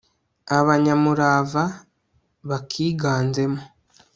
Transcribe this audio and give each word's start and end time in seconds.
abanyamurava 0.57 1.63
bakiganzemo 2.49 3.61